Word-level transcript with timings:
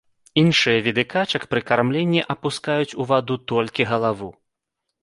Іншыя 0.43 0.79
віды 0.87 1.03
качак 1.13 1.45
пры 1.53 1.61
кармленні 1.69 2.25
апускаюць 2.37 2.91
у 3.01 3.09
ваду 3.13 3.35
толькі 3.55 3.91
галаву. 3.93 4.37